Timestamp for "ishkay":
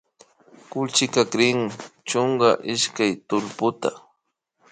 2.73-3.11